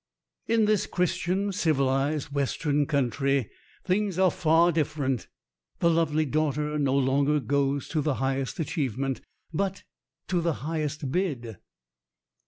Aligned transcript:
In 0.47 0.65
this 0.65 0.87
Christian, 0.87 1.51
civilized, 1.51 2.29
western 2.29 2.87
country, 2.87 3.51
things 3.85 4.17
are 4.17 4.31
far 4.31 4.71
different. 4.71 5.27
The 5.77 5.91
lovely 5.91 6.25
daughter 6.25 6.79
no 6.79 6.97
longer 6.97 7.39
goes 7.39 7.87
to 7.89 8.01
the 8.01 8.15
highest 8.15 8.59
achievement, 8.59 9.21
but 9.53 9.83
to 10.27 10.41
the 10.41 10.53
highest 10.65 11.11
bid. 11.11 11.57